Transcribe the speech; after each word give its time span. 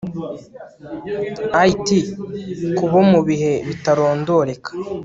It 1.69 1.87
ku 2.77 2.85
bo 2.91 3.01
mu 3.11 3.19
bihe 3.27 3.53
bitarondoreka 3.67 4.69